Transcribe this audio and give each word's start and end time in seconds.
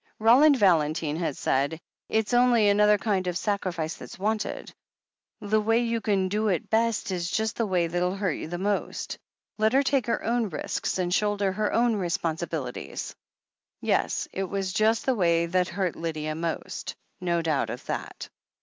Roland 0.17 0.57
Valentine 0.57 1.17
had 1.17 1.37
said: 1.37 1.79
"It's 2.09 2.33
only 2.33 2.67
another 2.69 2.97
kind 2.97 3.27
of 3.27 3.37
sacrifice 3.37 3.97
that's 3.97 4.17
wanted... 4.17 4.73
the 5.41 5.61
way 5.61 5.81
you 5.83 6.01
can 6.01 6.27
do 6.27 6.47
it 6.47 6.71
best 6.71 7.11
is 7.11 7.29
just 7.29 7.55
the 7.55 7.67
way 7.67 7.85
that'll 7.85 8.15
hurt 8.15 8.31
you 8.31 8.49
most.... 8.57 9.19
Let 9.59 9.73
her 9.73 9.83
take 9.83 10.07
her 10.07 10.23
own 10.23 10.49
risks 10.49 10.97
and 10.97 11.13
shoulder 11.13 11.51
her 11.51 11.71
own 11.71 11.97
responsi 11.97 12.47
bilities." 12.49 13.13
Yes— 13.79 14.27
it 14.33 14.45
was 14.45 14.73
just 14.73 15.05
the 15.05 15.13
way 15.13 15.45
that 15.45 15.67
hurt 15.67 15.95
Lydia 15.95 16.33
most. 16.33 16.95
No 17.19 17.43
doubt 17.43 17.69
of 17.69 17.85
that. 17.85 18.27